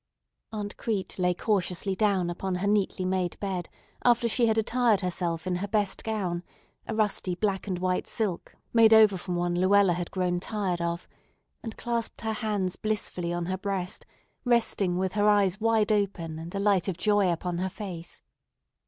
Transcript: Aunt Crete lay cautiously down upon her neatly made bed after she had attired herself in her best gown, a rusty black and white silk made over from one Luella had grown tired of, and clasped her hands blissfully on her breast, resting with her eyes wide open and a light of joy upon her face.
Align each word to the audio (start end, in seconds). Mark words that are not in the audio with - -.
Aunt 0.51 0.77
Crete 0.77 1.19
lay 1.19 1.35
cautiously 1.35 1.93
down 1.95 2.31
upon 2.31 2.55
her 2.55 2.65
neatly 2.67 3.05
made 3.05 3.39
bed 3.39 3.69
after 4.03 4.27
she 4.27 4.47
had 4.47 4.57
attired 4.57 5.01
herself 5.01 5.45
in 5.45 5.57
her 5.57 5.67
best 5.67 6.03
gown, 6.03 6.41
a 6.87 6.95
rusty 6.95 7.35
black 7.35 7.67
and 7.67 7.77
white 7.77 8.07
silk 8.07 8.55
made 8.73 8.95
over 8.95 9.15
from 9.15 9.35
one 9.35 9.53
Luella 9.53 9.93
had 9.93 10.09
grown 10.09 10.39
tired 10.39 10.81
of, 10.81 11.07
and 11.61 11.77
clasped 11.77 12.21
her 12.21 12.33
hands 12.33 12.77
blissfully 12.77 13.31
on 13.31 13.45
her 13.45 13.59
breast, 13.59 14.07
resting 14.43 14.97
with 14.97 15.13
her 15.13 15.29
eyes 15.29 15.61
wide 15.61 15.91
open 15.91 16.39
and 16.39 16.55
a 16.55 16.59
light 16.59 16.87
of 16.87 16.97
joy 16.97 17.31
upon 17.31 17.59
her 17.59 17.69
face. 17.69 18.23